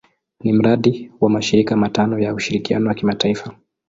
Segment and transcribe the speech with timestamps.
[0.39, 3.55] Ni mradi wa mashirika matano ya ushirikiano wa kimataifa.